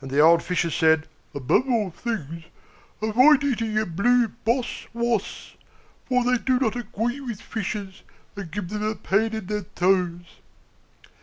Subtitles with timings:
[0.00, 2.44] And the old Fishes said, "Above all things,
[3.02, 5.56] avoid eating a blue boss woss;
[6.06, 8.00] for they do not agree with fishes,
[8.34, 10.38] and give them a pain in their toes."